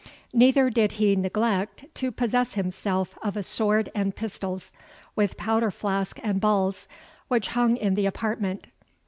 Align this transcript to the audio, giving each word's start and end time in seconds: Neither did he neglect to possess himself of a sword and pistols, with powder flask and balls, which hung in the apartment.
Neither 0.33 0.71
did 0.71 0.93
he 0.93 1.15
neglect 1.15 1.85
to 1.93 2.11
possess 2.11 2.55
himself 2.55 3.15
of 3.21 3.37
a 3.37 3.43
sword 3.43 3.91
and 3.93 4.15
pistols, 4.15 4.71
with 5.15 5.37
powder 5.37 5.69
flask 5.69 6.19
and 6.23 6.41
balls, 6.41 6.87
which 7.27 7.49
hung 7.49 7.77
in 7.77 7.93
the 7.93 8.07
apartment. 8.07 8.65